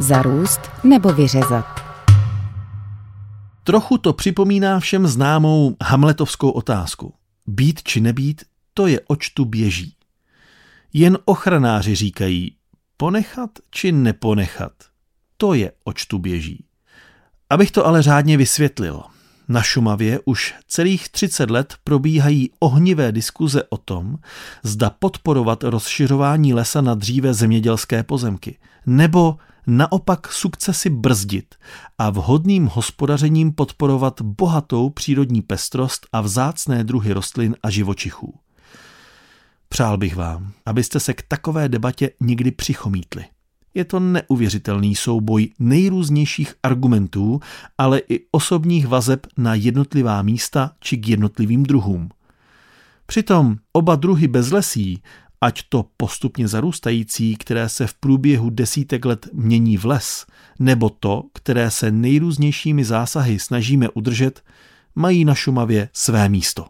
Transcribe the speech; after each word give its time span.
Zarůst 0.00 0.60
nebo 0.84 1.12
vyřezat? 1.12 1.80
Trochu 3.64 3.98
to 3.98 4.12
připomíná 4.12 4.80
všem 4.80 5.06
známou 5.06 5.76
hamletovskou 5.84 6.50
otázku. 6.50 7.14
Být 7.46 7.82
či 7.82 8.00
nebýt, 8.00 8.44
to 8.74 8.86
je 8.86 9.00
oč 9.06 9.30
tu 9.30 9.44
běží. 9.44 9.96
Jen 10.92 11.18
ochranáři 11.24 11.94
říkají, 11.94 12.56
ponechat 12.96 13.50
či 13.70 13.92
neponechat, 13.92 14.72
to 15.36 15.54
je 15.54 15.72
oč 15.84 16.06
tu 16.06 16.18
běží. 16.18 16.64
Abych 17.50 17.70
to 17.70 17.86
ale 17.86 18.02
řádně 18.02 18.36
vysvětlil. 18.36 19.02
Na 19.48 19.62
Šumavě 19.62 20.20
už 20.24 20.54
celých 20.66 21.08
30 21.08 21.50
let 21.50 21.74
probíhají 21.84 22.50
ohnivé 22.60 23.12
diskuze 23.12 23.62
o 23.68 23.76
tom, 23.76 24.18
zda 24.62 24.90
podporovat 24.90 25.64
rozšiřování 25.64 26.54
lesa 26.54 26.80
na 26.80 26.94
dříve 26.94 27.34
zemědělské 27.34 28.02
pozemky, 28.02 28.58
nebo 28.86 29.36
naopak 29.66 30.32
sukcesy 30.32 30.90
brzdit 30.90 31.54
a 31.98 32.10
vhodným 32.10 32.66
hospodařením 32.66 33.52
podporovat 33.52 34.22
bohatou 34.22 34.90
přírodní 34.90 35.42
pestrost 35.42 36.06
a 36.12 36.20
vzácné 36.20 36.84
druhy 36.84 37.12
rostlin 37.12 37.56
a 37.62 37.70
živočichů. 37.70 38.34
Přál 39.68 39.96
bych 39.96 40.16
vám, 40.16 40.52
abyste 40.66 41.00
se 41.00 41.14
k 41.14 41.22
takové 41.22 41.68
debatě 41.68 42.10
nikdy 42.20 42.50
přichomítli. 42.50 43.24
Je 43.78 43.84
to 43.84 44.00
neuvěřitelný 44.00 44.94
souboj 44.94 45.48
nejrůznějších 45.58 46.54
argumentů, 46.62 47.40
ale 47.78 47.98
i 48.08 48.20
osobních 48.30 48.86
vazeb 48.86 49.26
na 49.36 49.54
jednotlivá 49.54 50.22
místa 50.22 50.70
či 50.80 50.96
k 50.96 51.08
jednotlivým 51.08 51.62
druhům. 51.62 52.08
Přitom 53.06 53.56
oba 53.72 53.96
druhy 53.96 54.28
bezlesí, 54.28 55.02
ať 55.40 55.62
to 55.68 55.84
postupně 55.96 56.48
zarůstající, 56.48 57.36
které 57.36 57.68
se 57.68 57.86
v 57.86 57.94
průběhu 57.94 58.50
desítek 58.50 59.04
let 59.04 59.28
mění 59.32 59.76
v 59.76 59.84
les, 59.84 60.26
nebo 60.58 60.90
to, 60.90 61.24
které 61.32 61.70
se 61.70 61.90
nejrůznějšími 61.90 62.84
zásahy 62.84 63.38
snažíme 63.38 63.88
udržet, 63.88 64.44
mají 64.94 65.24
na 65.24 65.34
Šumavě 65.34 65.88
své 65.92 66.28
místo. 66.28 66.66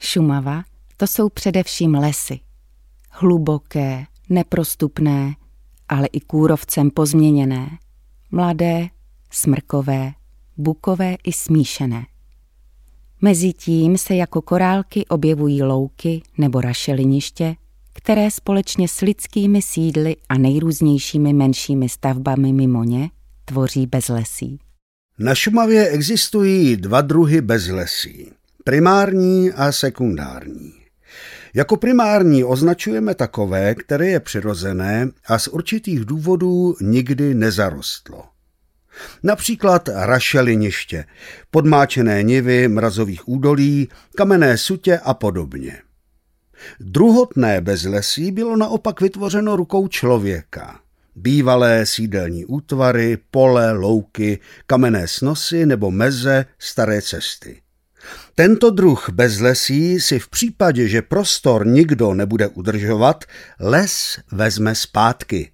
Šumava 0.00 0.62
to 0.96 1.06
jsou 1.06 1.28
především 1.28 1.94
lesy. 1.94 2.40
Hluboké, 3.10 4.06
neprostupné, 4.28 5.34
ale 5.92 6.06
i 6.06 6.20
kůrovcem 6.20 6.90
pozměněné. 6.90 7.78
Mladé, 8.30 8.88
smrkové, 9.30 10.12
bukové 10.56 11.16
i 11.24 11.32
smíšené. 11.32 12.06
Mezitím 13.20 13.98
se 13.98 14.14
jako 14.14 14.42
korálky 14.42 15.06
objevují 15.06 15.62
louky 15.62 16.22
nebo 16.38 16.60
rašeliniště, 16.60 17.54
které 17.92 18.30
společně 18.30 18.88
s 18.88 19.00
lidskými 19.00 19.62
sídly 19.62 20.16
a 20.28 20.38
nejrůznějšími 20.38 21.32
menšími 21.32 21.88
stavbami 21.88 22.52
mimo 22.52 22.84
ně 22.84 23.10
tvoří 23.44 23.86
bezlesí. 23.86 24.58
Na 25.18 25.34
Šumavě 25.34 25.88
existují 25.88 26.76
dva 26.76 27.00
druhy 27.00 27.40
bezlesí. 27.40 28.32
Primární 28.64 29.52
a 29.52 29.72
sekundární. 29.72 30.72
Jako 31.54 31.76
primární 31.76 32.44
označujeme 32.44 33.14
takové, 33.14 33.74
které 33.74 34.06
je 34.06 34.20
přirozené 34.20 35.08
a 35.26 35.38
z 35.38 35.48
určitých 35.48 36.04
důvodů 36.04 36.76
nikdy 36.80 37.34
nezarostlo. 37.34 38.24
Například 39.22 39.88
rašeliniště, 39.94 41.04
podmáčené 41.50 42.22
nivy 42.22 42.68
mrazových 42.68 43.28
údolí, 43.28 43.88
kamenné 44.16 44.58
sutě 44.58 44.98
a 44.98 45.14
podobně. 45.14 45.78
Druhotné 46.80 47.60
bezlesí 47.60 48.30
bylo 48.30 48.56
naopak 48.56 49.00
vytvořeno 49.00 49.56
rukou 49.56 49.88
člověka. 49.88 50.80
Bývalé 51.16 51.86
sídelní 51.86 52.44
útvary, 52.44 53.18
pole, 53.30 53.72
louky, 53.72 54.38
kamenné 54.66 55.08
snosy 55.08 55.66
nebo 55.66 55.90
meze, 55.90 56.46
staré 56.58 57.02
cesty. 57.02 57.61
Tento 58.34 58.70
druh 58.70 59.08
bezlesí 59.12 60.00
si 60.00 60.18
v 60.18 60.28
případě, 60.28 60.88
že 60.88 61.02
prostor 61.02 61.66
nikdo 61.66 62.14
nebude 62.14 62.48
udržovat, 62.48 63.24
les 63.60 64.18
vezme 64.32 64.74
zpátky. 64.74 65.50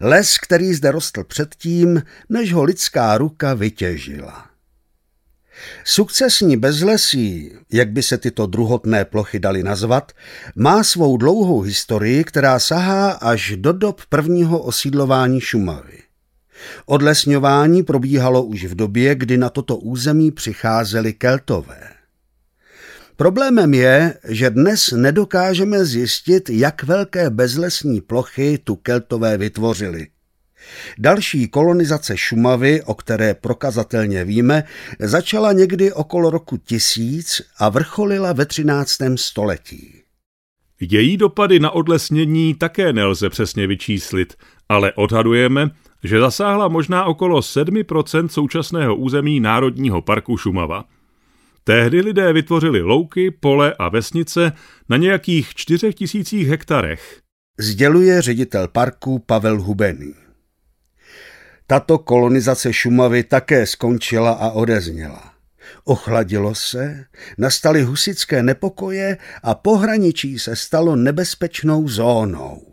Les, 0.00 0.38
který 0.38 0.74
zde 0.74 0.90
rostl 0.90 1.24
předtím, 1.24 2.02
než 2.28 2.52
ho 2.52 2.62
lidská 2.62 3.18
ruka 3.18 3.54
vytěžila. 3.54 4.50
Sukcesní 5.84 6.56
bezlesí, 6.56 7.52
jak 7.72 7.90
by 7.90 8.02
se 8.02 8.18
tyto 8.18 8.46
druhotné 8.46 9.04
plochy 9.04 9.38
daly 9.38 9.62
nazvat, 9.62 10.12
má 10.56 10.84
svou 10.84 11.16
dlouhou 11.16 11.60
historii, 11.60 12.24
která 12.24 12.58
sahá 12.58 13.10
až 13.10 13.52
do 13.56 13.72
dob 13.72 14.00
prvního 14.08 14.62
osídlování 14.62 15.40
Šumavy. 15.40 15.99
Odlesňování 16.86 17.82
probíhalo 17.82 18.42
už 18.42 18.64
v 18.64 18.74
době, 18.74 19.14
kdy 19.14 19.38
na 19.38 19.48
toto 19.48 19.76
území 19.76 20.30
přicházeli 20.30 21.12
keltové. 21.12 21.80
Problémem 23.16 23.74
je, 23.74 24.14
že 24.28 24.50
dnes 24.50 24.92
nedokážeme 24.92 25.84
zjistit, 25.84 26.50
jak 26.50 26.82
velké 26.82 27.30
bezlesní 27.30 28.00
plochy 28.00 28.58
tu 28.64 28.76
keltové 28.76 29.38
vytvořili. 29.38 30.06
Další 30.98 31.48
kolonizace 31.48 32.16
Šumavy, 32.16 32.82
o 32.82 32.94
které 32.94 33.34
prokazatelně 33.34 34.24
víme, 34.24 34.64
začala 35.00 35.52
někdy 35.52 35.92
okolo 35.92 36.30
roku 36.30 36.56
tisíc 36.56 37.42
a 37.58 37.68
vrcholila 37.68 38.32
ve 38.32 38.46
13. 38.46 38.96
století. 39.16 39.99
Její 40.80 41.16
dopady 41.16 41.60
na 41.60 41.70
odlesnění 41.70 42.54
také 42.54 42.92
nelze 42.92 43.30
přesně 43.30 43.66
vyčíslit, 43.66 44.34
ale 44.68 44.92
odhadujeme, 44.92 45.70
že 46.04 46.20
zasáhla 46.20 46.68
možná 46.68 47.04
okolo 47.04 47.40
7% 47.40 48.28
současného 48.28 48.96
území 48.96 49.40
Národního 49.40 50.02
parku 50.02 50.36
Šumava. 50.36 50.84
Tehdy 51.64 52.00
lidé 52.00 52.32
vytvořili 52.32 52.82
louky, 52.82 53.30
pole 53.30 53.74
a 53.78 53.88
vesnice 53.88 54.52
na 54.88 54.96
nějakých 54.96 55.54
4 55.54 55.92
tisících 55.92 56.48
hektarech. 56.48 57.20
Sděluje 57.58 58.22
ředitel 58.22 58.68
parku 58.68 59.18
Pavel 59.18 59.60
Hubený. 59.60 60.14
Tato 61.66 61.98
kolonizace 61.98 62.72
Šumavy 62.72 63.24
také 63.24 63.66
skončila 63.66 64.30
a 64.32 64.50
odezněla. 64.50 65.39
Ochladilo 65.84 66.54
se, 66.54 67.04
nastaly 67.38 67.82
husické 67.82 68.42
nepokoje 68.42 69.18
a 69.42 69.54
pohraničí 69.54 70.38
se 70.38 70.56
stalo 70.56 70.96
nebezpečnou 70.96 71.88
zónou. 71.88 72.70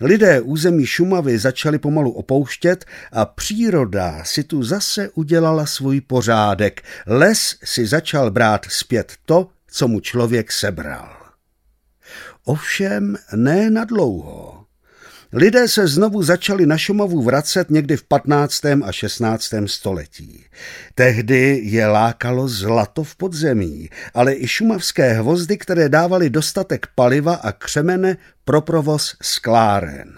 Lidé 0.00 0.40
území 0.40 0.86
Šumavy 0.86 1.38
začali 1.38 1.78
pomalu 1.78 2.10
opouštět 2.10 2.84
a 3.12 3.24
příroda 3.24 4.24
si 4.24 4.44
tu 4.44 4.62
zase 4.62 5.08
udělala 5.08 5.66
svůj 5.66 6.00
pořádek. 6.00 6.82
Les 7.06 7.56
si 7.64 7.86
začal 7.86 8.30
brát 8.30 8.66
zpět 8.68 9.12
to, 9.24 9.48
co 9.66 9.88
mu 9.88 10.00
člověk 10.00 10.52
sebral. 10.52 11.16
Ovšem 12.44 13.16
ne 13.36 13.70
na 13.70 13.84
dlouho. 13.84 14.61
Lidé 15.34 15.68
se 15.68 15.86
znovu 15.86 16.22
začali 16.22 16.66
na 16.66 16.78
Šumavu 16.78 17.22
vracet 17.22 17.70
někdy 17.70 17.96
v 17.96 18.02
15. 18.02 18.64
a 18.64 18.92
16. 18.92 19.54
století. 19.66 20.44
Tehdy 20.94 21.60
je 21.64 21.86
lákalo 21.86 22.48
zlato 22.48 23.04
v 23.04 23.16
podzemí, 23.16 23.88
ale 24.14 24.34
i 24.34 24.48
šumavské 24.48 25.12
hvozdy, 25.12 25.58
které 25.58 25.88
dávaly 25.88 26.30
dostatek 26.30 26.86
paliva 26.94 27.34
a 27.34 27.52
křemene 27.52 28.16
pro 28.44 28.60
provoz 28.60 29.16
skláren. 29.22 30.12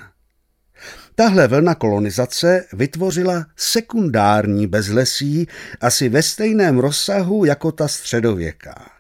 Tahle 1.15 1.49
vlna 1.49 1.75
kolonizace 1.75 2.65
vytvořila 2.73 3.47
sekundární 3.57 4.67
bezlesí 4.67 5.49
asi 5.81 6.09
ve 6.09 6.23
stejném 6.23 6.79
rozsahu 6.79 7.45
jako 7.45 7.73
ta 7.73 7.89
středověká. 7.89 8.91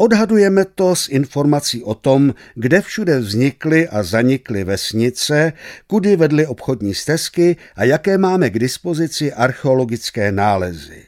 Odhadujeme 0.00 0.64
to 0.64 0.96
s 0.96 1.08
informací 1.08 1.84
o 1.84 1.94
tom, 1.94 2.34
kde 2.54 2.80
všude 2.80 3.18
vznikly 3.18 3.88
a 3.88 4.02
zanikly 4.02 4.64
vesnice, 4.64 5.52
kudy 5.86 6.16
vedly 6.16 6.46
obchodní 6.46 6.94
stezky 6.94 7.56
a 7.76 7.84
jaké 7.84 8.18
máme 8.18 8.50
k 8.50 8.58
dispozici 8.58 9.32
archeologické 9.32 10.32
nálezy. 10.32 11.04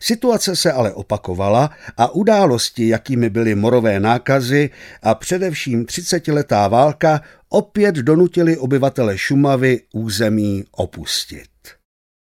Situace 0.00 0.56
se 0.56 0.72
ale 0.72 0.92
opakovala 0.92 1.70
a 1.96 2.14
události, 2.14 2.88
jakými 2.88 3.30
byly 3.30 3.54
morové 3.54 4.00
nákazy 4.00 4.70
a 5.02 5.14
především 5.14 5.84
třicetiletá 5.84 6.68
válka, 6.68 7.20
opět 7.48 7.94
donutili 7.94 8.56
obyvatele 8.56 9.18
Šumavy 9.18 9.80
území 9.92 10.64
opustit. 10.70 11.51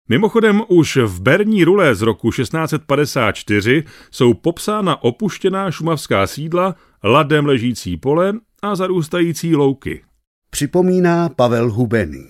Mimochodem 0.09 0.61
už 0.67 0.97
v 0.97 1.21
Berní 1.21 1.63
rulé 1.63 1.95
z 1.95 2.01
roku 2.01 2.31
1654 2.31 3.83
jsou 4.11 4.33
popsána 4.33 5.03
opuštěná 5.03 5.71
šumavská 5.71 6.27
sídla, 6.27 6.75
ladem 7.03 7.45
ležící 7.45 7.97
pole 7.97 8.33
a 8.61 8.75
zarůstající 8.75 9.55
louky. 9.55 10.03
Připomíná 10.49 11.29
Pavel 11.29 11.71
Hubený. 11.71 12.27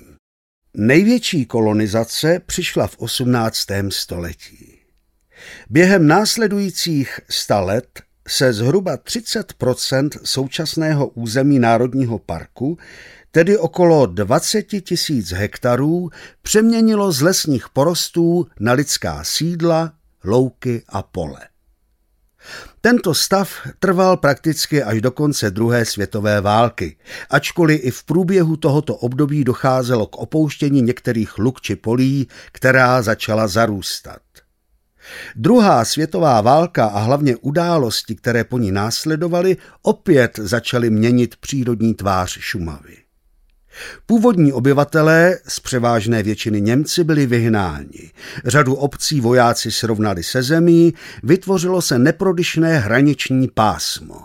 Největší 0.74 1.46
kolonizace 1.46 2.42
přišla 2.46 2.88
v 2.88 2.98
18. 2.98 3.66
století. 3.90 4.78
Během 5.70 6.08
následujících 6.08 7.20
sta 7.30 7.60
let 7.60 8.02
se 8.28 8.54
zhruba 8.54 8.98
30% 8.98 10.10
současného 10.24 11.08
území 11.08 11.60
Národního 11.60 12.20
parku 12.20 12.78
tedy 13.38 13.58
okolo 13.58 14.06
20 14.06 14.64
tisíc 14.64 15.32
hektarů, 15.32 16.10
přeměnilo 16.42 17.12
z 17.12 17.22
lesních 17.22 17.70
porostů 17.70 18.48
na 18.60 18.74
lidská 18.74 19.24
sídla, 19.24 19.92
louky 20.24 20.84
a 20.90 21.02
pole. 21.02 21.40
Tento 22.82 23.14
stav 23.14 23.50
trval 23.80 24.18
prakticky 24.18 24.84
až 24.84 25.02
do 25.02 25.12
konce 25.12 25.52
druhé 25.52 25.86
světové 25.86 26.42
války, 26.42 26.98
ačkoliv 27.30 27.80
i 27.84 27.92
v 27.92 28.04
průběhu 28.04 28.58
tohoto 28.58 28.96
období 28.96 29.44
docházelo 29.44 30.08
k 30.08 30.18
opouštění 30.18 30.82
některých 30.82 31.38
luk 31.38 31.62
či 31.62 31.76
polí, 31.76 32.28
která 32.52 33.02
začala 33.02 33.48
zarůstat. 33.48 34.22
Druhá 35.36 35.86
světová 35.86 36.42
válka 36.42 36.86
a 36.86 37.00
hlavně 37.00 37.36
události, 37.36 38.16
které 38.16 38.44
po 38.44 38.58
ní 38.58 38.72
následovaly, 38.72 39.58
opět 39.82 40.40
začaly 40.40 40.90
měnit 40.90 41.36
přírodní 41.36 41.94
tvář 41.94 42.38
Šumavy. 42.40 43.07
Původní 44.06 44.54
obyvatelé, 44.54 45.38
z 45.48 45.60
převážné 45.60 46.24
většiny 46.24 46.62
Němci, 46.62 47.04
byli 47.04 47.26
vyhnáni. 47.26 48.12
Řadu 48.46 48.76
obcí 48.76 49.22
vojáci 49.22 49.72
srovnali 49.72 50.24
se 50.24 50.44
zemí, 50.44 50.94
vytvořilo 51.24 51.82
se 51.82 52.00
neprodyšné 52.00 52.80
hraniční 52.80 53.48
pásmo. 53.48 54.22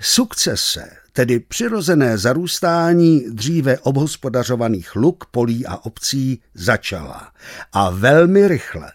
Sukcese, 0.00 0.90
tedy 1.12 1.40
přirozené 1.40 2.18
zarůstání 2.18 3.24
dříve 3.30 3.78
obhospodařovaných 3.78 4.96
luk, 4.96 5.24
polí 5.30 5.66
a 5.66 5.76
obcí, 5.76 6.40
začala. 6.54 7.28
A 7.72 7.90
velmi 7.90 8.48
rychle. 8.48 8.92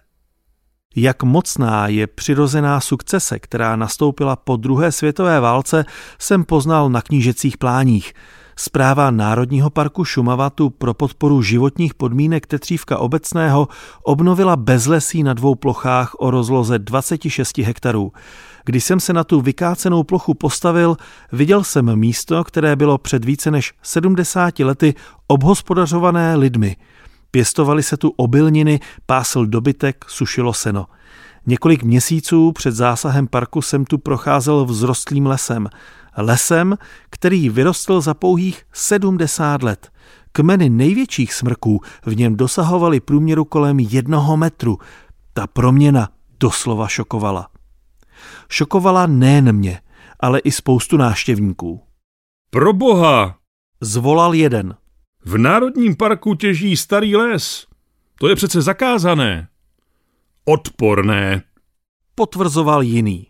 Jak 0.96 1.24
mocná 1.24 1.88
je 1.88 2.08
přirozená 2.08 2.82
sukcese, 2.82 3.40
která 3.40 3.76
nastoupila 3.76 4.36
po 4.36 4.56
druhé 4.56 4.92
světové 4.92 5.40
válce, 5.40 5.86
jsem 6.20 6.44
poznal 6.44 6.90
na 6.90 7.02
knížecích 7.02 7.58
pláních– 7.58 8.14
Zpráva 8.62 9.12
Národního 9.12 9.70
parku 9.70 10.06
Šumava 10.06 10.50
tu 10.50 10.70
pro 10.70 10.94
podporu 10.94 11.42
životních 11.42 11.94
podmínek 11.94 12.48
Tetřívka 12.48 12.98
obecného 12.98 13.68
obnovila 14.04 14.56
bezlesí 14.56 15.24
na 15.24 15.34
dvou 15.34 15.56
plochách 15.56 16.16
o 16.20 16.32
rozloze 16.32 16.80
26 16.80 17.58
hektarů. 17.58 18.12
Když 18.66 18.84
jsem 18.84 19.00
se 19.00 19.14
na 19.14 19.24
tu 19.24 19.42
vykácenou 19.42 20.04
plochu 20.04 20.34
postavil, 20.34 20.98
viděl 21.32 21.64
jsem 21.64 21.96
místo, 21.96 22.44
které 22.44 22.76
bylo 22.76 22.98
před 22.98 23.26
více 23.26 23.52
než 23.52 23.74
70 23.82 24.60
lety 24.60 24.94
obhospodařované 25.28 26.36
lidmi. 26.36 26.76
Pěstovali 27.32 27.84
se 27.84 27.98
tu 27.98 28.10
obilniny, 28.10 28.80
pásl 29.06 29.46
dobytek, 29.46 30.06
sušilo 30.08 30.54
seno. 30.54 30.86
Několik 31.46 31.84
měsíců 31.84 32.52
před 32.52 32.72
zásahem 32.72 33.28
parku 33.28 33.62
jsem 33.62 33.86
tu 33.86 33.98
procházel 33.98 34.66
vzrostlým 34.66 35.26
lesem 35.26 35.70
lesem, 36.18 36.78
který 37.10 37.50
vyrostl 37.50 38.02
za 38.02 38.14
pouhých 38.14 38.64
70 38.74 39.64
let. 39.64 39.92
Kmeny 40.32 40.70
největších 40.70 41.34
smrků 41.34 41.82
v 42.06 42.16
něm 42.16 42.36
dosahovaly 42.36 43.00
průměru 43.00 43.46
kolem 43.46 43.80
jednoho 43.80 44.38
metru. 44.38 44.78
Ta 45.34 45.48
proměna 45.48 46.10
doslova 46.40 46.88
šokovala. 46.88 47.48
Šokovala 48.50 49.08
nejen 49.08 49.52
mě, 49.52 49.82
ale 50.20 50.40
i 50.40 50.52
spoustu 50.52 50.98
náštěvníků. 50.98 51.82
Pro 52.50 52.74
boha! 52.74 53.36
Zvolal 53.82 54.34
jeden. 54.34 54.76
V 55.26 55.38
Národním 55.38 55.96
parku 55.96 56.36
těží 56.36 56.78
starý 56.78 57.16
les. 57.16 57.68
To 58.20 58.30
je 58.30 58.36
přece 58.36 58.62
zakázané. 58.62 59.48
Odporné. 60.46 61.44
Potvrzoval 62.16 62.82
jiný. 62.82 63.28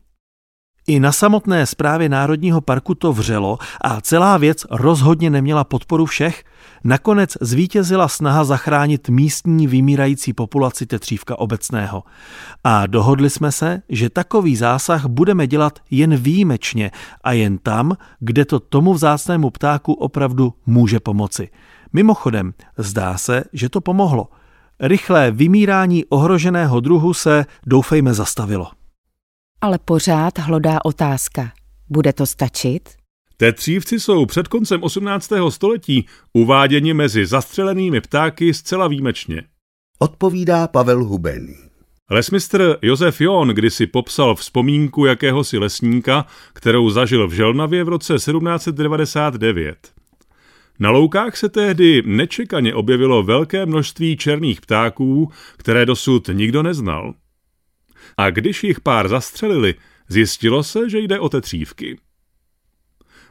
I 0.88 1.00
na 1.00 1.12
samotné 1.12 1.66
zprávě 1.66 2.10
Národního 2.10 2.62
parku 2.62 2.96
to 2.96 3.14
vřelo 3.14 3.58
a 3.82 4.02
celá 4.02 4.38
věc 4.38 4.66
rozhodně 4.72 5.30
neměla 5.30 5.64
podporu 5.64 6.06
všech. 6.06 6.44
Nakonec 6.84 7.38
zvítězila 7.42 8.08
snaha 8.08 8.44
zachránit 8.44 9.10
místní 9.10 9.68
vymírající 9.68 10.34
populaci 10.34 10.86
tetřívka 10.86 11.40
obecného. 11.40 12.04
A 12.64 12.88
dohodli 12.88 13.30
jsme 13.30 13.52
se, 13.52 13.82
že 13.90 14.10
takový 14.10 14.56
zásah 14.56 15.06
budeme 15.06 15.48
dělat 15.48 15.80
jen 15.92 16.16
výjimečně 16.16 16.92
a 17.24 17.32
jen 17.32 17.58
tam, 17.58 17.98
kde 18.20 18.46
to 18.46 18.60
tomu 18.60 18.94
vzácnému 18.94 19.50
ptáku 19.50 19.94
opravdu 19.94 20.54
může 20.66 21.00
pomoci. 21.00 21.50
Mimochodem, 21.94 22.54
zdá 22.78 23.18
se, 23.18 23.44
že 23.54 23.70
to 23.70 23.82
pomohlo. 23.82 24.28
Rychlé 24.80 25.32
vymírání 25.32 26.06
ohroženého 26.06 26.80
druhu 26.80 27.14
se, 27.14 27.46
doufejme, 27.66 28.14
zastavilo. 28.14 28.72
Ale 29.62 29.80
pořád 29.86 30.40
hlodá 30.40 30.86
otázka. 30.86 31.52
Bude 31.90 32.14
to 32.14 32.26
stačit? 32.26 32.90
Tetřívci 33.38 34.00
jsou 34.00 34.26
před 34.26 34.48
koncem 34.48 34.84
18. 34.84 35.32
století 35.50 36.06
uváděni 36.34 36.94
mezi 36.94 37.26
zastřelenými 37.26 38.02
ptáky 38.02 38.54
zcela 38.54 38.88
výjimečně. 38.88 39.44
Odpovídá 40.00 40.68
Pavel 40.68 41.04
Hubený. 41.04 41.56
Lesmistr 42.12 42.78
Josef 42.82 43.22
Jon 43.22 43.48
kdysi 43.48 43.88
popsal 43.88 44.36
vzpomínku 44.36 45.06
jakéhosi 45.06 45.58
lesníka, 45.58 46.26
kterou 46.54 46.90
zažil 46.90 47.28
v 47.28 47.34
Želnavě 47.34 47.84
v 47.84 47.90
roce 47.90 48.14
1799. 48.14 49.99
Na 50.80 50.92
loukách 50.92 51.38
se 51.38 51.50
tehdy 51.50 52.04
nečekaně 52.06 52.74
objevilo 52.74 53.24
velké 53.24 53.66
množství 53.66 54.18
černých 54.18 54.62
ptáků, 54.62 55.32
které 55.58 55.86
dosud 55.86 56.30
nikdo 56.34 56.64
neznal 56.64 57.14
a 58.18 58.30
když 58.30 58.64
jich 58.64 58.80
pár 58.80 59.08
zastřelili, 59.08 59.76
zjistilo 60.08 60.64
se, 60.64 60.90
že 60.90 61.00
jde 61.00 61.20
o 61.20 61.30
tetřívky. 61.30 61.98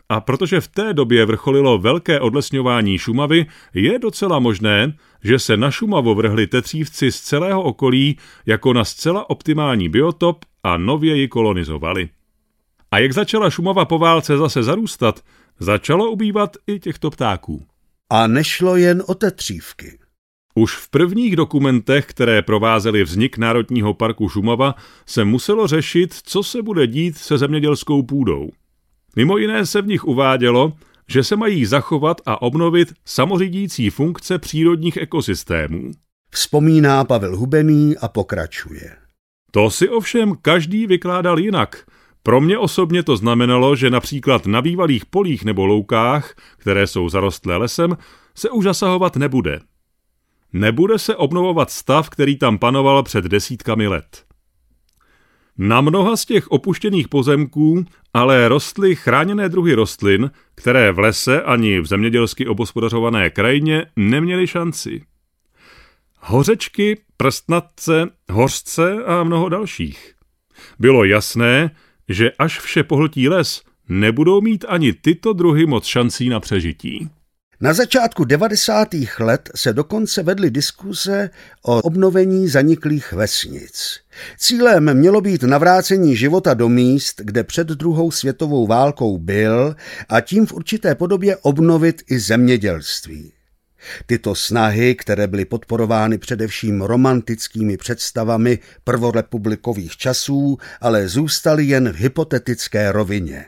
A 0.08 0.20
protože 0.20 0.60
v 0.60 0.68
té 0.68 0.94
době 0.94 1.24
vrcholilo 1.24 1.78
velké 1.78 2.20
odlesňování 2.20 2.98
Šumavy, 2.98 3.46
je 3.74 3.98
docela 3.98 4.38
možné, 4.38 4.96
že 5.24 5.38
se 5.38 5.56
na 5.56 5.70
Šumavu 5.70 6.14
vrhli 6.14 6.46
tetřívci 6.46 7.12
z 7.12 7.20
celého 7.20 7.62
okolí 7.62 8.18
jako 8.46 8.72
na 8.72 8.84
zcela 8.84 9.30
optimální 9.30 9.88
biotop 9.88 10.44
a 10.64 10.76
nově 10.76 11.16
ji 11.16 11.28
kolonizovali. 11.28 12.08
A 12.90 12.98
jak 12.98 13.12
začala 13.12 13.50
Šumava 13.50 13.84
po 13.84 13.98
válce 13.98 14.36
zase 14.36 14.62
zarůstat, 14.62 15.20
začalo 15.58 16.10
ubývat 16.10 16.56
i 16.66 16.78
těchto 16.80 17.10
ptáků. 17.10 17.66
A 18.10 18.26
nešlo 18.26 18.76
jen 18.76 19.02
o 19.06 19.14
tetřívky. 19.14 19.98
Už 20.54 20.76
v 20.76 20.90
prvních 20.90 21.36
dokumentech, 21.36 22.06
které 22.06 22.42
provázely 22.42 23.04
vznik 23.04 23.38
Národního 23.38 23.94
parku 23.94 24.28
Šumava, 24.28 24.74
se 25.06 25.24
muselo 25.24 25.66
řešit, 25.66 26.14
co 26.24 26.42
se 26.42 26.62
bude 26.62 26.86
dít 26.86 27.16
se 27.16 27.38
zemědělskou 27.38 28.02
půdou. 28.02 28.50
Mimo 29.16 29.38
jiné 29.38 29.66
se 29.66 29.82
v 29.82 29.86
nich 29.86 30.04
uvádělo, 30.04 30.72
že 31.08 31.24
se 31.24 31.36
mají 31.36 31.66
zachovat 31.66 32.20
a 32.26 32.42
obnovit 32.42 32.92
samořídící 33.04 33.90
funkce 33.90 34.38
přírodních 34.38 34.96
ekosystémů. 34.96 35.90
Vzpomíná 36.30 37.04
Pavel 37.04 37.36
Hubený 37.36 37.96
a 37.96 38.08
pokračuje. 38.08 38.96
To 39.50 39.70
si 39.70 39.88
ovšem 39.88 40.34
každý 40.42 40.86
vykládal 40.86 41.38
jinak. 41.38 41.86
Pro 42.22 42.40
mě 42.40 42.58
osobně 42.58 43.02
to 43.02 43.16
znamenalo, 43.16 43.76
že 43.76 43.90
například 43.90 44.46
na 44.46 44.62
bývalých 44.62 45.06
polích 45.06 45.44
nebo 45.44 45.66
loukách, 45.66 46.34
které 46.56 46.86
jsou 46.86 47.08
zarostlé 47.08 47.56
lesem, 47.56 47.96
se 48.34 48.50
už 48.50 48.64
zasahovat 48.64 49.16
nebude. 49.16 49.60
Nebude 50.52 50.98
se 50.98 51.16
obnovovat 51.16 51.70
stav, 51.70 52.10
který 52.10 52.36
tam 52.36 52.58
panoval 52.58 53.02
před 53.02 53.24
desítkami 53.24 53.88
let. 53.88 54.24
Na 55.58 55.80
mnoha 55.80 56.16
z 56.16 56.24
těch 56.24 56.50
opuštěných 56.50 57.08
pozemků 57.08 57.84
ale 58.14 58.48
rostly 58.48 58.96
chráněné 58.96 59.48
druhy 59.48 59.74
rostlin, 59.74 60.30
které 60.54 60.92
v 60.92 60.98
lese 60.98 61.42
ani 61.42 61.80
v 61.80 61.86
zemědělsky 61.86 62.46
obospodařované 62.46 63.30
krajině 63.30 63.86
neměly 63.96 64.46
šanci. 64.46 65.02
Hořečky, 66.18 67.00
prstnatce, 67.16 68.08
hořce 68.30 69.04
a 69.04 69.24
mnoho 69.24 69.48
dalších. 69.48 70.14
Bylo 70.78 71.04
jasné, 71.04 71.70
že 72.08 72.30
až 72.38 72.60
vše 72.60 72.82
pohltí 72.82 73.28
les, 73.28 73.62
nebudou 73.88 74.40
mít 74.40 74.64
ani 74.68 74.92
tyto 74.92 75.32
druhy 75.32 75.66
moc 75.66 75.84
šancí 75.84 76.28
na 76.28 76.40
přežití. 76.40 77.10
Na 77.60 77.72
začátku 77.72 78.24
90. 78.24 78.88
let 79.20 79.50
se 79.54 79.72
dokonce 79.72 80.22
vedly 80.22 80.50
diskuse 80.50 81.30
o 81.62 81.82
obnovení 81.82 82.48
zaniklých 82.48 83.12
vesnic. 83.12 84.00
Cílem 84.38 84.94
mělo 84.94 85.20
být 85.20 85.42
navrácení 85.42 86.16
života 86.16 86.54
do 86.54 86.68
míst, 86.68 87.20
kde 87.24 87.44
před 87.44 87.66
druhou 87.68 88.10
světovou 88.10 88.66
válkou 88.66 89.18
byl 89.18 89.74
a 90.08 90.20
tím 90.20 90.46
v 90.46 90.52
určité 90.52 90.94
podobě 90.94 91.36
obnovit 91.36 92.02
i 92.10 92.18
zemědělství. 92.18 93.32
Tyto 94.06 94.34
snahy, 94.34 94.94
které 94.94 95.26
byly 95.26 95.44
podporovány 95.44 96.18
především 96.18 96.82
romantickými 96.82 97.76
představami 97.76 98.58
prvorepublikových 98.84 99.96
časů, 99.96 100.58
ale 100.80 101.08
zůstaly 101.08 101.64
jen 101.64 101.92
v 101.92 101.96
hypotetické 101.96 102.92
rovině. 102.92 103.44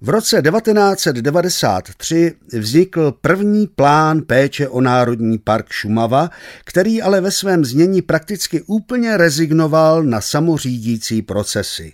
V 0.00 0.08
roce 0.08 0.42
1993 0.42 2.34
vznikl 2.52 3.12
první 3.20 3.66
plán 3.66 4.22
péče 4.22 4.68
o 4.68 4.80
Národní 4.80 5.38
park 5.38 5.72
Šumava, 5.72 6.30
který 6.64 7.02
ale 7.02 7.20
ve 7.20 7.30
svém 7.30 7.64
znění 7.64 8.02
prakticky 8.02 8.62
úplně 8.62 9.16
rezignoval 9.16 10.02
na 10.02 10.20
samořídící 10.20 11.22
procesy. 11.22 11.92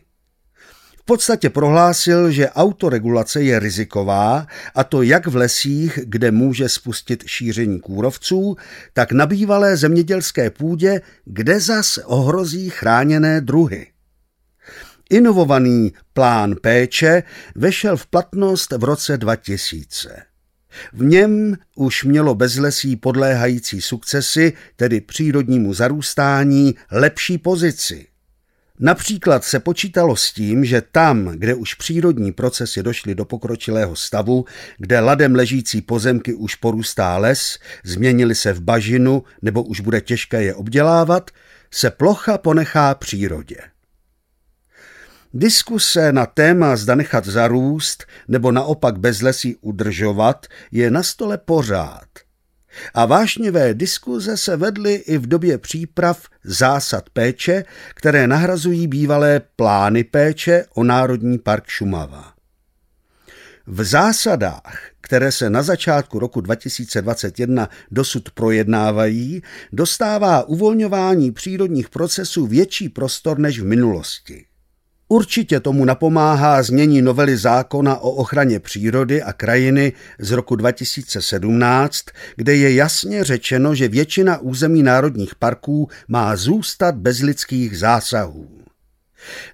Podstatě 1.09 1.51
prohlásil, 1.51 2.31
že 2.31 2.51
autoregulace 2.51 3.43
je 3.43 3.59
riziková, 3.59 4.47
a 4.75 4.85
to 4.85 5.03
jak 5.03 5.27
v 5.27 5.37
lesích, 5.37 5.99
kde 6.03 6.31
může 6.31 6.69
spustit 6.69 7.25
šíření 7.27 7.81
kůrovců, 7.81 8.57
tak 8.93 9.13
na 9.13 9.27
bývalé 9.27 9.77
zemědělské 9.77 10.51
půdě, 10.51 11.01
kde 11.25 11.61
zas 11.61 11.99
ohrozí 12.05 12.71
chráněné 12.71 13.41
druhy. 13.41 13.87
Inovovaný 15.11 15.93
plán 16.13 16.55
péče 16.63 17.23
vešel 17.55 17.97
v 17.97 18.07
platnost 18.07 18.73
v 18.73 18.85
roce 18.85 19.17
2000. 19.19 20.23
V 20.93 21.05
něm 21.05 21.57
už 21.77 22.05
mělo 22.05 22.35
bezlesí 22.35 22.97
podléhající 22.97 23.81
sukcesy, 23.81 24.53
tedy 24.77 25.01
přírodnímu 25.01 25.75
zarůstání, 25.75 26.75
lepší 26.91 27.39
pozici. 27.39 28.07
Například 28.81 29.45
se 29.45 29.61
počítalo 29.61 30.17
s 30.17 30.33
tím, 30.33 30.65
že 30.65 30.83
tam, 30.93 31.27
kde 31.27 31.55
už 31.55 31.75
přírodní 31.75 32.33
procesy 32.33 32.83
došly 32.83 33.15
do 33.15 33.25
pokročilého 33.25 33.97
stavu, 33.97 34.45
kde 34.79 35.01
ladem 35.01 35.35
ležící 35.35 35.83
pozemky 35.83 36.35
už 36.35 36.55
porůstá 36.55 37.17
les, 37.17 37.59
změnily 37.85 38.35
se 38.35 38.53
v 38.53 38.61
bažinu 38.61 39.23
nebo 39.43 39.63
už 39.63 39.81
bude 39.81 40.01
těžké 40.01 40.43
je 40.43 40.55
obdělávat, 40.55 41.31
se 41.71 41.91
plocha 41.91 42.39
ponechá 42.39 42.95
přírodě. 42.95 43.57
Diskuse 45.35 46.13
na 46.13 46.27
téma 46.27 46.77
zda 46.77 46.95
nechat 46.95 47.25
zarůst 47.25 48.05
nebo 48.29 48.53
naopak 48.53 48.99
bezlesí 48.99 49.57
udržovat 49.57 50.47
je 50.73 50.91
na 50.91 51.03
stole 51.03 51.39
pořád. 51.39 52.28
A 52.95 53.07
vášnivé 53.07 53.75
diskuze 53.75 54.37
se 54.37 54.57
vedly 54.57 54.95
i 54.95 55.19
v 55.19 55.27
době 55.27 55.59
příprav 55.59 56.27
zásad 56.45 57.11
péče, 57.11 57.65
které 57.95 58.27
nahrazují 58.27 58.87
bývalé 58.87 59.41
plány 59.57 60.05
péče 60.05 60.65
o 60.75 60.85
Národní 60.85 61.39
park 61.39 61.67
Šumava. 61.67 62.33
V 63.67 63.85
zásadách, 63.85 64.81
které 65.01 65.33
se 65.33 65.51
na 65.51 65.63
začátku 65.63 66.19
roku 66.19 66.41
2021 66.41 67.69
dosud 67.91 68.31
projednávají, 68.31 69.43
dostává 69.73 70.45
uvolňování 70.45 71.33
přírodních 71.33 71.89
procesů 71.89 72.47
větší 72.47 72.89
prostor 72.89 73.39
než 73.39 73.61
v 73.61 73.65
minulosti. 73.65 74.45
Určitě 75.11 75.61
tomu 75.61 75.85
napomáhá 75.85 76.63
změní 76.63 77.03
novely 77.03 77.37
zákona 77.37 77.97
o 77.97 78.11
ochraně 78.11 78.61
přírody 78.61 79.23
a 79.23 79.33
krajiny 79.33 79.93
z 80.19 80.31
roku 80.31 80.57
2017, 80.57 82.05
kde 82.37 82.57
je 82.57 82.75
jasně 82.75 83.25
řečeno, 83.25 83.75
že 83.75 83.89
většina 83.89 84.39
území 84.39 84.83
národních 84.83 85.35
parků 85.35 85.89
má 86.09 86.37
zůstat 86.37 86.95
bez 86.95 87.21
lidských 87.21 87.79
zásahů. 87.79 88.59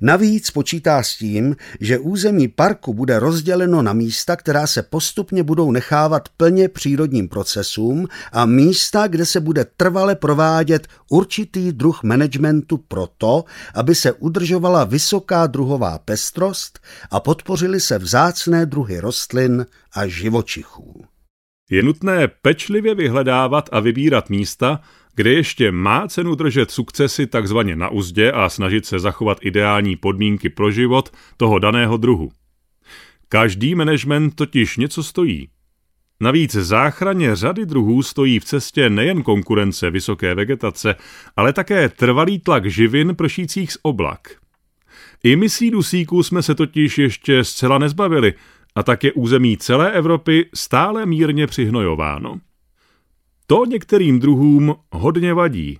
Navíc 0.00 0.50
počítá 0.50 1.02
s 1.02 1.16
tím, 1.16 1.56
že 1.80 1.99
území 1.99 2.49
parku 2.49 2.94
bude 2.94 3.18
rozděleno 3.18 3.83
na 3.83 3.92
místa, 3.92 4.37
která 4.37 4.66
se 4.66 4.83
postupně 4.83 5.42
budou 5.42 5.71
nechávat 5.71 6.28
plně 6.28 6.68
přírodním 6.68 7.28
procesům 7.28 8.09
a 8.33 8.47
místa, 8.47 9.06
kde 9.06 9.26
se 9.26 9.40
bude 9.40 9.64
trvale 9.76 10.14
provádět 10.14 10.88
určitý 11.11 11.73
druh 11.73 12.02
managementu 12.02 12.76
proto, 12.76 13.44
aby 13.75 13.94
se 13.94 14.12
udržovala 14.12 14.85
vysoká 14.85 15.47
druhová 15.47 15.99
pestrost 15.99 16.80
a 17.11 17.21
podpořily 17.21 17.80
se 17.80 17.99
vzácné 17.99 18.66
druhy 18.66 19.00
rostlin 19.00 19.66
a 19.92 20.06
živočichů. 20.06 21.04
Je 21.71 21.83
nutné 21.83 22.28
pečlivě 22.28 22.94
vyhledávat 22.94 23.68
a 23.73 23.80
vybírat 23.80 24.30
místa, 24.30 24.80
kde 25.14 25.33
ještě 25.33 25.73
má 25.73 26.09
cenu 26.09 26.35
držet 26.35 26.71
sukcesy 26.71 27.26
takzvaně 27.26 27.76
na 27.76 27.88
uzdě 27.88 28.33
a 28.33 28.49
snažit 28.49 28.87
se 28.87 28.99
zachovat 28.99 29.38
ideální 29.40 29.97
podmínky 29.97 30.49
pro 30.49 30.71
život 30.71 31.11
toho 31.37 31.59
daného 31.59 31.97
druhu. 31.97 32.30
Každý 33.28 33.75
management 33.75 34.35
totiž 34.35 34.76
něco 34.76 35.02
stojí. 35.02 35.49
Navíc 36.21 36.54
záchraně 36.54 37.37
řady 37.37 37.66
druhů 37.66 38.02
stojí 38.02 38.38
v 38.38 38.44
cestě 38.44 38.90
nejen 38.90 39.23
konkurence 39.23 39.90
vysoké 39.90 40.35
vegetace, 40.35 40.94
ale 41.37 41.52
také 41.52 41.88
trvalý 41.88 42.38
tlak 42.38 42.66
živin 42.66 43.16
pršících 43.16 43.73
z 43.73 43.78
oblak. 43.83 44.28
Emisí 45.25 45.71
dusíků 45.71 46.23
jsme 46.23 46.42
se 46.42 46.54
totiž 46.54 46.99
ještě 46.99 47.44
zcela 47.44 47.78
nezbavili 47.78 48.35
a 48.75 48.83
tak 48.83 49.04
je 49.04 49.12
území 49.12 49.56
celé 49.56 49.92
Evropy 49.92 50.49
stále 50.54 51.06
mírně 51.06 51.47
přihnojováno. 51.47 52.40
To 53.47 53.65
některým 53.65 54.21
druhům 54.21 54.75
hodně 54.93 55.35
vadí. 55.35 55.79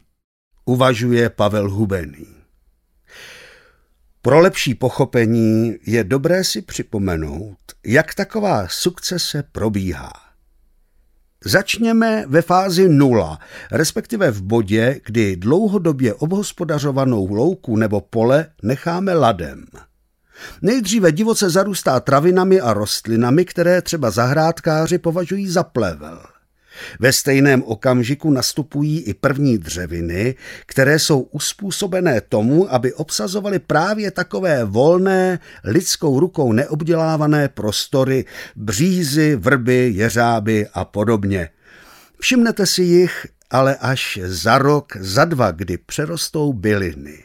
Uvažuje 0.65 1.31
Pavel 1.31 1.71
Hubený. 1.71 2.27
Pro 4.23 4.41
lepší 4.41 4.75
pochopení 4.75 5.77
je 5.87 6.05
dobré 6.05 6.45
si 6.45 6.63
připomenout, 6.63 7.59
jak 7.87 8.15
taková 8.15 8.69
sukcese 8.69 9.45
probíhá. 9.53 10.13
Začněme 11.45 12.25
ve 12.27 12.43
fázi 12.43 12.89
nula, 12.89 13.39
respektive 13.73 14.31
v 14.31 14.43
bodě, 14.43 15.01
kdy 15.07 15.37
dlouhodobě 15.37 16.15
obhospodařovanou 16.15 17.35
louku 17.35 17.77
nebo 17.77 18.01
pole 18.01 18.47
necháme 18.63 19.15
ladem. 19.15 19.65
Nejdříve 20.63 21.13
divoce 21.13 21.51
zarůstá 21.51 22.01
travinami 22.01 22.61
a 22.61 22.73
rostlinami, 22.73 23.45
které 23.45 23.83
třeba 23.83 24.11
zahrádkáři 24.11 24.99
považují 24.99 25.49
za 25.49 25.63
plevel. 25.63 26.34
Ve 27.01 27.13
stejném 27.13 27.63
okamžiku 27.63 28.31
nastupují 28.31 29.01
i 29.01 29.15
první 29.15 29.59
dřeviny, 29.59 30.35
které 30.67 30.99
jsou 30.99 31.21
uspůsobené 31.21 32.21
tomu, 32.21 32.75
aby 32.75 32.93
obsazovaly 32.93 33.59
právě 33.59 34.11
takové 34.11 34.65
volné, 34.65 35.39
lidskou 35.65 36.21
rukou 36.21 36.53
neobdělávané 36.53 37.49
prostory, 37.49 38.25
břízy, 38.57 39.37
vrby, 39.37 39.91
jeřáby 39.95 40.67
a 40.75 40.85
podobně. 40.85 41.49
Všimnete 42.21 42.67
si 42.67 42.83
jich 42.83 43.27
ale 43.51 43.77
až 43.77 44.19
za 44.25 44.59
rok, 44.59 44.97
za 45.01 45.25
dva, 45.25 45.51
kdy 45.51 45.79
přerostou 45.79 46.53
byliny. 46.53 47.25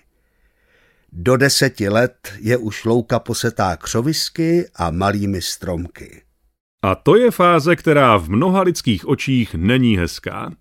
Do 1.12 1.38
deseti 1.38 1.90
let 1.90 2.34
je 2.40 2.58
už 2.58 2.86
louka 2.86 3.20
posetá 3.20 3.76
křovisky 3.76 4.70
a 4.76 4.92
malými 4.92 5.42
stromky. 5.42 6.22
A 6.84 6.96
to 6.96 7.16
je 7.16 7.32
fáze, 7.32 7.76
která 7.76 8.18
v 8.18 8.30
mnoha 8.30 8.62
lidských 8.62 9.08
očích 9.08 9.56
není 9.56 9.98
hezká. 9.98 10.52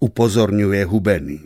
Upozorňuje 0.00 0.84
Hubený. 0.84 1.40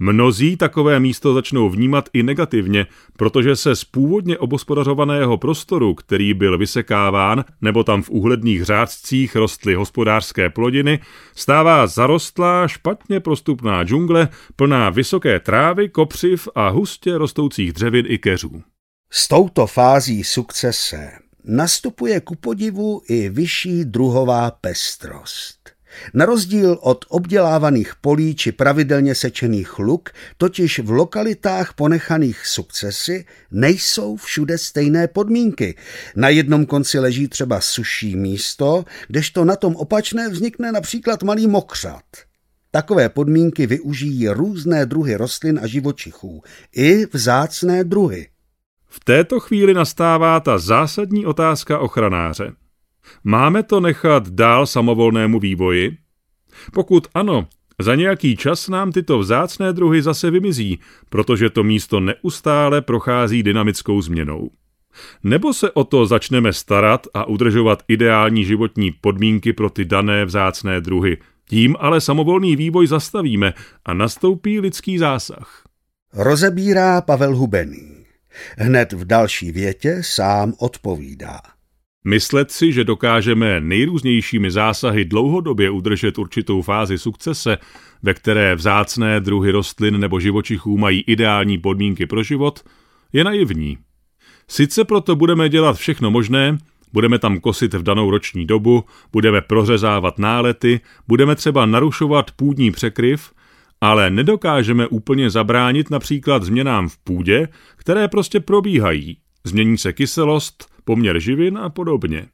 Mnozí 0.00 0.56
takové 0.56 1.00
místo 1.00 1.34
začnou 1.34 1.70
vnímat 1.70 2.08
i 2.12 2.22
negativně, 2.22 2.86
protože 3.16 3.56
se 3.56 3.76
z 3.76 3.84
původně 3.84 4.38
obospodařovaného 4.38 5.38
prostoru, 5.38 5.94
který 5.94 6.34
byl 6.34 6.58
vysekáván, 6.58 7.44
nebo 7.60 7.84
tam 7.84 8.02
v 8.02 8.10
úhledných 8.10 8.64
řádcích 8.64 9.36
rostly 9.36 9.74
hospodářské 9.74 10.50
plodiny, 10.50 11.00
stává 11.34 11.86
zarostlá, 11.86 12.68
špatně 12.68 13.20
prostupná 13.20 13.84
džungle, 13.84 14.28
plná 14.56 14.90
vysoké 14.90 15.40
trávy, 15.40 15.88
kopřiv 15.88 16.48
a 16.54 16.68
hustě 16.68 17.18
rostoucích 17.18 17.72
dřevin 17.72 18.06
i 18.08 18.18
keřů. 18.18 18.62
S 19.10 19.28
touto 19.28 19.66
fází 19.66 20.24
sukcese 20.24 21.25
nastupuje 21.46 22.20
ku 22.20 22.34
podivu 22.34 23.02
i 23.08 23.28
vyšší 23.28 23.84
druhová 23.84 24.50
pestrost. 24.50 25.56
Na 26.14 26.24
rozdíl 26.24 26.78
od 26.80 27.04
obdělávaných 27.08 27.92
polí 28.00 28.34
či 28.34 28.52
pravidelně 28.52 29.14
sečených 29.14 29.78
luk, 29.78 30.10
totiž 30.36 30.78
v 30.78 30.90
lokalitách 30.90 31.74
ponechaných 31.74 32.46
sukcesy 32.46 33.24
nejsou 33.50 34.16
všude 34.16 34.58
stejné 34.58 35.08
podmínky. 35.08 35.74
Na 36.16 36.28
jednom 36.28 36.66
konci 36.66 36.98
leží 36.98 37.28
třeba 37.28 37.60
suší 37.60 38.16
místo, 38.16 38.84
kdežto 39.08 39.44
na 39.44 39.56
tom 39.56 39.76
opačné 39.76 40.28
vznikne 40.28 40.72
například 40.72 41.22
malý 41.22 41.46
mokřat. 41.46 42.04
Takové 42.70 43.08
podmínky 43.08 43.66
využijí 43.66 44.28
různé 44.28 44.86
druhy 44.86 45.14
rostlin 45.14 45.60
a 45.62 45.66
živočichů, 45.66 46.42
i 46.76 47.06
vzácné 47.12 47.84
druhy. 47.84 48.28
V 48.96 49.04
této 49.04 49.40
chvíli 49.40 49.74
nastává 49.74 50.40
ta 50.40 50.58
zásadní 50.58 51.26
otázka 51.26 51.78
ochranáře. 51.78 52.52
Máme 53.24 53.62
to 53.62 53.80
nechat 53.80 54.28
dál 54.28 54.66
samovolnému 54.66 55.40
vývoji? 55.40 55.96
Pokud 56.72 57.06
ano, 57.14 57.48
za 57.80 57.94
nějaký 57.94 58.36
čas 58.36 58.68
nám 58.68 58.92
tyto 58.92 59.18
vzácné 59.18 59.72
druhy 59.72 60.02
zase 60.02 60.30
vymizí, 60.30 60.78
protože 61.08 61.50
to 61.50 61.64
místo 61.64 62.00
neustále 62.00 62.82
prochází 62.82 63.42
dynamickou 63.42 64.02
změnou. 64.02 64.50
Nebo 65.24 65.52
se 65.52 65.70
o 65.70 65.84
to 65.84 66.06
začneme 66.06 66.52
starat 66.52 67.06
a 67.14 67.24
udržovat 67.24 67.82
ideální 67.88 68.44
životní 68.44 68.92
podmínky 68.92 69.52
pro 69.52 69.70
ty 69.70 69.84
dané 69.84 70.24
vzácné 70.24 70.80
druhy. 70.80 71.18
Tím 71.48 71.76
ale 71.78 72.00
samovolný 72.00 72.56
vývoj 72.56 72.86
zastavíme 72.86 73.54
a 73.84 73.94
nastoupí 73.94 74.60
lidský 74.60 74.98
zásah. 74.98 75.62
Rozebírá 76.14 77.00
Pavel 77.00 77.36
Hubený. 77.36 77.95
Hned 78.58 78.92
v 78.92 79.04
další 79.04 79.52
větě 79.52 80.00
sám 80.00 80.52
odpovídá. 80.58 81.40
Myslet 82.04 82.50
si, 82.50 82.72
že 82.72 82.84
dokážeme 82.84 83.60
nejrůznějšími 83.60 84.50
zásahy 84.50 85.04
dlouhodobě 85.04 85.70
udržet 85.70 86.18
určitou 86.18 86.62
fázi 86.62 86.98
sukcese, 86.98 87.58
ve 88.02 88.14
které 88.14 88.54
vzácné 88.54 89.20
druhy 89.20 89.50
rostlin 89.50 90.00
nebo 90.00 90.20
živočichů 90.20 90.78
mají 90.78 91.00
ideální 91.00 91.58
podmínky 91.58 92.06
pro 92.06 92.22
život, 92.22 92.64
je 93.12 93.24
naivní. 93.24 93.78
Sice 94.48 94.84
proto 94.84 95.16
budeme 95.16 95.48
dělat 95.48 95.76
všechno 95.76 96.10
možné, 96.10 96.58
budeme 96.92 97.18
tam 97.18 97.40
kosit 97.40 97.74
v 97.74 97.82
danou 97.82 98.10
roční 98.10 98.46
dobu, 98.46 98.84
budeme 99.12 99.40
prořezávat 99.40 100.18
nálety, 100.18 100.80
budeme 101.08 101.36
třeba 101.36 101.66
narušovat 101.66 102.30
půdní 102.30 102.70
překryv, 102.70 103.30
ale 103.80 104.10
nedokážeme 104.10 104.88
úplně 104.88 105.30
zabránit 105.30 105.90
například 105.90 106.42
změnám 106.42 106.88
v 106.88 106.98
půdě, 106.98 107.48
které 107.76 108.08
prostě 108.08 108.40
probíhají. 108.40 109.18
Změní 109.44 109.78
se 109.78 109.92
kyselost, 109.92 110.66
poměr 110.84 111.20
živin 111.20 111.58
a 111.58 111.70
podobně. 111.70 112.28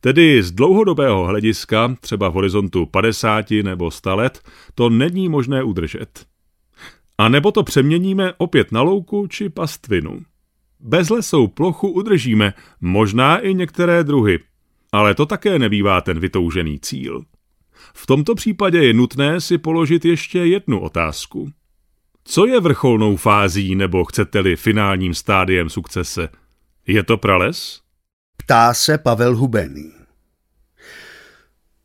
Tedy 0.00 0.42
z 0.42 0.52
dlouhodobého 0.52 1.24
hlediska, 1.24 1.96
třeba 2.00 2.28
v 2.28 2.32
horizontu 2.32 2.86
50 2.86 3.50
nebo 3.50 3.90
100 3.90 4.16
let, 4.16 4.40
to 4.74 4.90
není 4.90 5.28
možné 5.28 5.62
udržet. 5.62 6.26
A 7.18 7.28
nebo 7.28 7.52
to 7.52 7.62
přeměníme 7.62 8.32
opět 8.38 8.72
na 8.72 8.82
louku 8.82 9.26
či 9.26 9.48
pastvinu. 9.48 10.20
Bezlesou 10.80 11.48
plochu 11.48 11.88
udržíme, 11.88 12.54
možná 12.80 13.38
i 13.38 13.54
některé 13.54 14.04
druhy, 14.04 14.38
ale 14.92 15.14
to 15.14 15.26
také 15.26 15.58
nebývá 15.58 16.00
ten 16.00 16.20
vytoužený 16.20 16.80
cíl. 16.80 17.22
V 18.00 18.06
tomto 18.06 18.34
případě 18.34 18.78
je 18.78 18.94
nutné 18.94 19.40
si 19.40 19.58
položit 19.58 20.04
ještě 20.04 20.38
jednu 20.38 20.80
otázku. 20.80 21.50
Co 22.24 22.46
je 22.46 22.60
vrcholnou 22.60 23.16
fází 23.16 23.74
nebo 23.74 24.04
chcete-li 24.04 24.56
finálním 24.56 25.14
stádiem 25.14 25.70
sukcese? 25.70 26.28
Je 26.86 27.02
to 27.02 27.16
prales? 27.16 27.80
Ptá 28.36 28.74
se 28.74 28.98
Pavel 28.98 29.36
Hubený. 29.36 29.92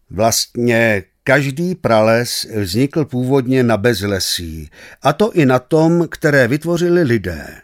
Vlastně 0.09 1.03
každý 1.23 1.75
prales 1.75 2.47
vznikl 2.55 3.05
původně 3.05 3.63
na 3.63 3.77
bezlesí, 3.77 4.69
a 5.01 5.13
to 5.13 5.31
i 5.31 5.45
na 5.45 5.59
tom, 5.59 6.07
které 6.07 6.47
vytvořili 6.47 7.03
lidé. 7.03 7.61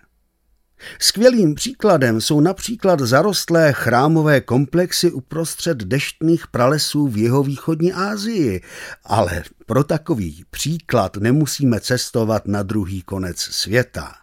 Skvělým 0.99 1.55
příkladem 1.55 2.21
jsou 2.21 2.41
například 2.41 2.99
zarostlé 2.99 3.73
chrámové 3.73 4.41
komplexy 4.41 5.11
uprostřed 5.11 5.77
deštných 5.77 6.47
pralesů 6.47 7.07
v 7.07 7.17
jihovýchodní 7.17 7.93
Asii, 7.93 8.61
ale 9.03 9.43
pro 9.65 9.83
takový 9.83 10.43
příklad 10.49 11.17
nemusíme 11.17 11.79
cestovat 11.79 12.47
na 12.47 12.63
druhý 12.63 13.01
konec 13.01 13.39
světa. 13.39 14.15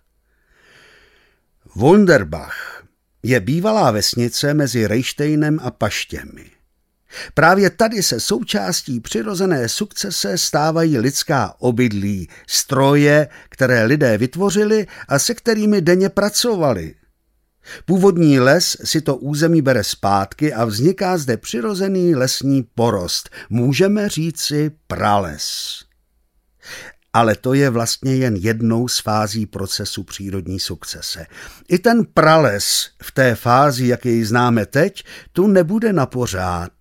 Wunderbach 1.75 2.85
je 3.23 3.41
bývalá 3.41 3.91
vesnice 3.91 4.55
mezi 4.55 4.87
Rejštejnem 4.87 5.59
a 5.63 5.71
Paštěmi. 5.71 6.56
Právě 7.35 7.71
tady 7.71 8.03
se 8.03 8.21
součástí 8.21 9.01
přirozené 9.01 9.69
sukcese 9.69 10.39
stávají 10.39 10.99
lidská 10.99 11.55
obydlí, 11.59 12.29
stroje, 12.47 13.29
které 13.49 13.85
lidé 13.85 14.19
vytvořili 14.19 14.87
a 15.09 15.19
se 15.19 15.35
kterými 15.35 15.81
denně 15.81 16.09
pracovali. 16.09 16.95
Původní 17.85 18.41
les 18.41 18.77
si 18.85 19.01
to 19.01 19.17
území 19.17 19.63
bere 19.63 19.85
zpátky 19.85 20.53
a 20.53 20.65
vzniká 20.65 21.19
zde 21.19 21.37
přirozený 21.37 22.15
lesní 22.15 22.63
porost. 22.75 23.31
Můžeme 23.51 24.09
říci 24.09 24.71
prales. 24.87 25.79
Ale 27.13 27.37
to 27.37 27.55
je 27.55 27.71
vlastně 27.71 28.17
jen 28.17 28.37
jednou 28.37 28.89
z 28.89 29.01
fází 29.01 29.47
procesu 29.47 30.05
přírodní 30.05 30.61
sukcese. 30.61 31.27
I 31.69 31.79
ten 31.79 32.05
prales 32.15 32.91
v 33.03 33.13
té 33.13 33.35
fázi, 33.35 33.87
jak 33.87 34.05
jej 34.05 34.25
známe 34.25 34.67
teď, 34.67 35.05
tu 35.33 35.47
nebude 35.47 35.93
na 35.93 36.07
pořád. 36.07 36.73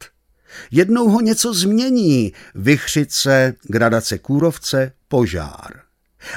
Jednou 0.72 1.10
ho 1.10 1.22
něco 1.22 1.54
změní, 1.54 2.34
vychřice, 2.56 3.54
gradace 3.64 4.18
kůrovce, 4.18 4.92
požár. 5.08 5.86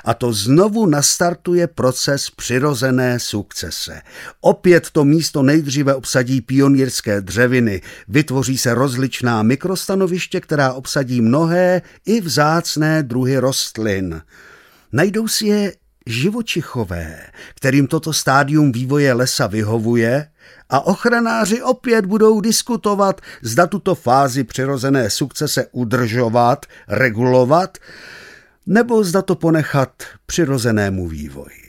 A 0.04 0.14
to 0.14 0.32
znovu 0.32 0.86
nastartuje 0.86 1.66
proces 1.66 2.30
přirozené 2.30 3.18
sukcese. 3.18 4.02
Opět 4.40 4.90
to 4.90 5.04
místo 5.04 5.42
nejdříve 5.42 5.94
obsadí 5.94 6.40
pionýrské 6.40 7.20
dřeviny, 7.20 7.82
vytvoří 8.08 8.58
se 8.58 8.74
rozličná 8.74 9.42
mikrostanoviště, 9.42 10.40
která 10.40 10.72
obsadí 10.72 11.20
mnohé 11.20 11.82
i 12.06 12.20
vzácné 12.20 13.02
druhy 13.02 13.38
rostlin. 13.38 14.22
Najdou 14.92 15.28
si 15.28 15.46
je 15.46 15.72
živočichové, 16.10 17.20
kterým 17.54 17.86
toto 17.86 18.12
stádium 18.12 18.72
vývoje 18.72 19.12
lesa 19.12 19.46
vyhovuje 19.46 20.28
a 20.70 20.86
ochranáři 20.86 21.62
opět 21.62 22.06
budou 22.06 22.40
diskutovat, 22.40 23.20
zda 23.42 23.66
tuto 23.66 23.94
fázi 23.94 24.44
přirozené 24.44 25.10
sukcese 25.10 25.66
udržovat, 25.72 26.66
regulovat, 26.88 27.78
nebo 28.66 29.04
zda 29.04 29.22
to 29.22 29.34
ponechat 29.34 30.02
přirozenému 30.26 31.08
vývoji. 31.08 31.68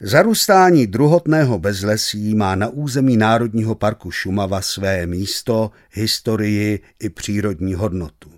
Zarůstání 0.00 0.86
druhotného 0.86 1.58
bezlesí 1.58 2.34
má 2.34 2.54
na 2.54 2.68
území 2.68 3.16
Národního 3.16 3.74
parku 3.74 4.10
Šumava 4.10 4.60
své 4.60 5.06
místo, 5.06 5.70
historii 5.90 6.80
i 7.00 7.08
přírodní 7.08 7.74
hodnotu. 7.74 8.35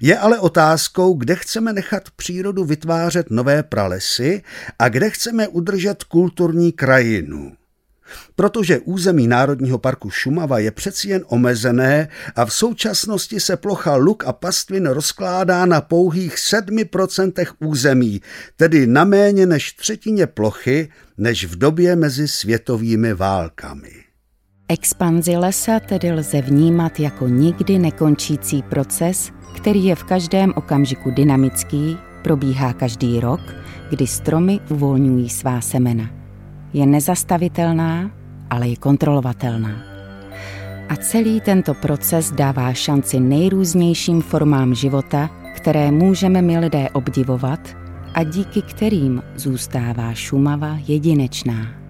Je 0.00 0.18
ale 0.18 0.38
otázkou, 0.38 1.14
kde 1.14 1.36
chceme 1.36 1.72
nechat 1.72 2.10
přírodu 2.16 2.64
vytvářet 2.64 3.30
nové 3.30 3.62
pralesy 3.62 4.42
a 4.78 4.88
kde 4.88 5.10
chceme 5.10 5.48
udržet 5.48 6.04
kulturní 6.04 6.72
krajinu 6.72 7.52
protože 8.36 8.78
území 8.78 9.28
Národního 9.28 9.78
parku 9.78 10.10
Šumava 10.10 10.58
je 10.58 10.70
přeci 10.70 11.08
jen 11.08 11.24
omezené 11.26 12.08
a 12.36 12.44
v 12.44 12.52
současnosti 12.52 13.40
se 13.40 13.56
plocha 13.56 13.96
luk 13.96 14.24
a 14.26 14.32
pastvin 14.32 14.86
rozkládá 14.86 15.66
na 15.66 15.80
pouhých 15.80 16.34
7% 16.34 17.46
území, 17.58 18.20
tedy 18.56 18.86
na 18.86 19.04
méně 19.04 19.46
než 19.46 19.72
třetině 19.72 20.26
plochy, 20.26 20.88
než 21.18 21.44
v 21.44 21.58
době 21.58 21.96
mezi 21.96 22.28
světovými 22.28 23.14
válkami. 23.14 23.92
Expanzi 24.68 25.36
lesa 25.36 25.80
tedy 25.80 26.12
lze 26.12 26.40
vnímat 26.40 27.00
jako 27.00 27.28
nikdy 27.28 27.78
nekončící 27.78 28.62
proces, 28.62 29.30
který 29.52 29.84
je 29.84 29.94
v 29.94 30.04
každém 30.04 30.52
okamžiku 30.56 31.10
dynamický, 31.10 31.96
probíhá 32.22 32.72
každý 32.72 33.20
rok, 33.20 33.40
kdy 33.90 34.06
stromy 34.06 34.60
uvolňují 34.68 35.28
svá 35.28 35.60
semena. 35.60 36.10
Je 36.72 36.86
nezastavitelná, 36.86 38.10
ale 38.50 38.68
je 38.68 38.76
kontrolovatelná. 38.76 39.82
A 40.88 40.96
celý 40.96 41.40
tento 41.40 41.74
proces 41.74 42.30
dává 42.30 42.72
šanci 42.72 43.20
nejrůznějším 43.20 44.22
formám 44.22 44.74
života, 44.74 45.30
které 45.56 45.90
můžeme 45.90 46.42
my 46.42 46.58
lidé 46.58 46.88
obdivovat 46.90 47.76
a 48.14 48.22
díky 48.22 48.62
kterým 48.62 49.22
zůstává 49.36 50.14
Šumava 50.14 50.78
jedinečná. 50.86 51.81